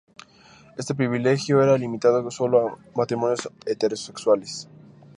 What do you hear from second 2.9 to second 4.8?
matrimonios heterosexuales.